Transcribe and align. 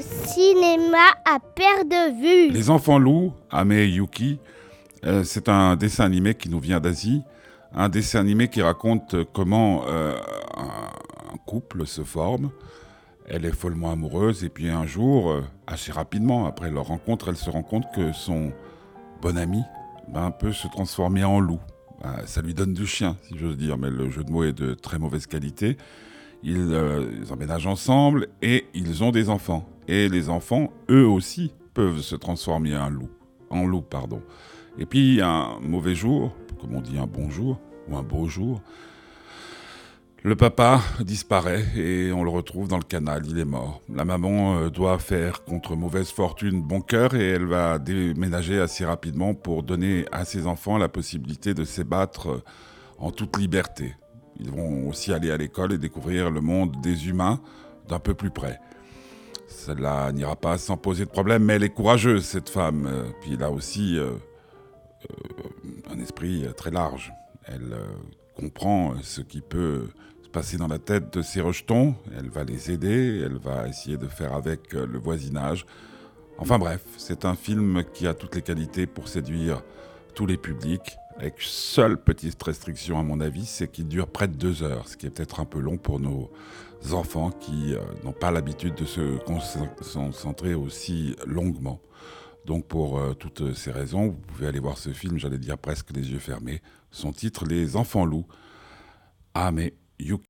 au 0.00 0.26
cinéma 0.26 0.98
à 1.24 1.38
perte 1.40 1.88
de 1.88 2.20
vue. 2.20 2.52
Les 2.52 2.70
enfants 2.70 2.98
loups, 2.98 3.32
Ame 3.50 3.72
Yuki, 3.72 4.38
euh, 5.04 5.24
c'est 5.24 5.48
un 5.48 5.76
dessin 5.76 6.04
animé 6.04 6.34
qui 6.34 6.48
nous 6.48 6.60
vient 6.60 6.80
d'Asie. 6.80 7.22
Un 7.74 7.88
dessin 7.88 8.20
animé 8.20 8.48
qui 8.48 8.62
raconte 8.62 9.16
comment 9.32 9.84
euh, 9.86 10.16
un 10.56 11.36
couple 11.46 11.86
se 11.86 12.02
forme. 12.02 12.50
Elle 13.28 13.44
est 13.44 13.52
follement 13.52 13.92
amoureuse 13.92 14.42
et 14.42 14.48
puis 14.48 14.68
un 14.68 14.86
jour, 14.86 15.30
euh, 15.30 15.42
assez 15.66 15.92
rapidement 15.92 16.46
après 16.46 16.70
leur 16.70 16.86
rencontre, 16.86 17.28
elle 17.28 17.36
se 17.36 17.50
rend 17.50 17.62
compte 17.62 17.84
que 17.94 18.12
son 18.12 18.52
bon 19.22 19.36
ami 19.36 19.62
ben, 20.08 20.30
peut 20.30 20.52
se 20.52 20.66
transformer 20.68 21.24
en 21.24 21.40
loup. 21.40 21.60
Ben, 22.02 22.16
ça 22.26 22.42
lui 22.42 22.54
donne 22.54 22.74
du 22.74 22.86
chien, 22.86 23.16
si 23.28 23.38
j'ose 23.38 23.56
dire, 23.56 23.76
mais 23.76 23.90
le 23.90 24.10
jeu 24.10 24.24
de 24.24 24.32
mots 24.32 24.44
est 24.44 24.52
de 24.52 24.74
très 24.74 24.98
mauvaise 24.98 25.26
qualité. 25.26 25.76
Ils, 26.42 26.74
ils 27.20 27.32
emménagent 27.32 27.66
ensemble 27.66 28.28
et 28.40 28.66
ils 28.72 29.04
ont 29.04 29.10
des 29.10 29.28
enfants. 29.28 29.68
Et 29.90 30.08
les 30.08 30.28
enfants, 30.28 30.72
eux 30.88 31.04
aussi, 31.04 31.52
peuvent 31.74 32.00
se 32.00 32.14
transformer 32.14 32.76
en 32.76 32.90
loup. 32.90 33.10
En 33.50 33.66
loup, 33.66 33.82
pardon. 33.82 34.22
Et 34.78 34.86
puis, 34.86 35.20
un 35.20 35.58
mauvais 35.60 35.96
jour, 35.96 36.32
comme 36.60 36.76
on 36.76 36.80
dit 36.80 36.96
un 36.96 37.08
bon 37.08 37.28
jour, 37.28 37.58
ou 37.88 37.96
un 37.96 38.04
beau 38.04 38.28
jour, 38.28 38.62
le 40.22 40.36
papa 40.36 40.80
disparaît 41.00 41.64
et 41.76 42.12
on 42.12 42.22
le 42.22 42.30
retrouve 42.30 42.68
dans 42.68 42.76
le 42.76 42.84
canal, 42.84 43.24
il 43.26 43.36
est 43.40 43.44
mort. 43.44 43.82
La 43.92 44.04
maman 44.04 44.58
euh, 44.58 44.70
doit 44.70 45.00
faire 45.00 45.42
contre 45.42 45.74
mauvaise 45.74 46.10
fortune 46.10 46.62
bon 46.62 46.82
cœur 46.82 47.14
et 47.14 47.26
elle 47.26 47.46
va 47.46 47.80
déménager 47.80 48.60
assez 48.60 48.84
rapidement 48.84 49.34
pour 49.34 49.64
donner 49.64 50.04
à 50.12 50.24
ses 50.24 50.46
enfants 50.46 50.78
la 50.78 50.88
possibilité 50.88 51.52
de 51.52 51.64
s'ébattre 51.64 52.28
euh, 52.28 52.44
en 52.98 53.10
toute 53.10 53.38
liberté. 53.38 53.96
Ils 54.38 54.52
vont 54.52 54.88
aussi 54.88 55.12
aller 55.12 55.32
à 55.32 55.36
l'école 55.36 55.72
et 55.72 55.78
découvrir 55.78 56.30
le 56.30 56.40
monde 56.40 56.80
des 56.80 57.08
humains 57.08 57.40
d'un 57.88 57.98
peu 57.98 58.14
plus 58.14 58.30
près. 58.30 58.60
Cela 59.76 60.10
n'ira 60.12 60.36
pas 60.36 60.58
sans 60.58 60.76
poser 60.76 61.04
de 61.04 61.10
problème, 61.10 61.44
mais 61.44 61.54
elle 61.54 61.64
est 61.64 61.74
courageuse, 61.74 62.24
cette 62.24 62.48
femme. 62.48 62.86
Euh, 62.86 63.10
puis 63.20 63.42
a 63.42 63.50
aussi 63.50 63.98
un 65.90 65.98
esprit 66.00 66.46
très 66.56 66.70
large. 66.70 67.12
Elle 67.44 67.76
comprend 68.36 68.94
ce 69.02 69.20
qui 69.20 69.40
peut 69.40 69.88
se 70.22 70.28
passer 70.28 70.56
dans 70.56 70.68
la 70.68 70.78
tête 70.78 71.12
de 71.12 71.22
ses 71.22 71.40
rejetons, 71.40 71.94
elle 72.16 72.28
va 72.28 72.44
les 72.44 72.70
aider, 72.70 73.22
elle 73.24 73.38
va 73.38 73.66
essayer 73.68 73.96
de 73.96 74.06
faire 74.06 74.34
avec 74.34 74.72
le 74.72 74.98
voisinage. 74.98 75.66
Enfin 76.38 76.58
bref, 76.58 76.82
c'est 76.96 77.24
un 77.24 77.34
film 77.34 77.82
qui 77.92 78.06
a 78.06 78.14
toutes 78.14 78.34
les 78.34 78.42
qualités 78.42 78.86
pour 78.86 79.08
séduire 79.08 79.62
tous 80.14 80.26
les 80.26 80.36
publics, 80.36 80.96
avec 81.20 81.34
seule 81.40 82.02
petite 82.02 82.42
restriction 82.42 82.98
à 82.98 83.02
mon 83.02 83.20
avis, 83.20 83.44
c'est 83.44 83.70
qu'il 83.70 83.88
dure 83.88 84.06
près 84.06 84.26
de 84.26 84.32
deux 84.32 84.62
heures, 84.62 84.88
ce 84.88 84.96
qui 84.96 85.04
est 85.04 85.10
peut-être 85.10 85.40
un 85.40 85.44
peu 85.44 85.60
long 85.60 85.76
pour 85.76 86.00
nos 86.00 86.30
enfants 86.92 87.30
qui 87.30 87.74
euh, 87.74 87.80
n'ont 88.04 88.14
pas 88.14 88.30
l'habitude 88.30 88.74
de 88.74 88.86
se 88.86 89.18
concentrer 89.84 90.54
aussi 90.54 91.14
longuement. 91.26 91.82
Donc 92.46 92.66
pour 92.66 92.98
euh, 92.98 93.12
toutes 93.12 93.52
ces 93.52 93.70
raisons, 93.70 94.06
vous 94.06 94.20
pouvez 94.28 94.46
aller 94.46 94.60
voir 94.60 94.78
ce 94.78 94.94
film, 94.94 95.18
j'allais 95.18 95.36
dire 95.36 95.58
presque 95.58 95.90
les 95.94 96.10
yeux 96.10 96.18
fermés. 96.18 96.62
Son 96.90 97.12
titre, 97.12 97.44
Les 97.44 97.76
enfants 97.76 98.06
loups. 98.06 98.26
Ah 99.34 99.52
mais 99.52 99.74
Yuki. 99.98 100.29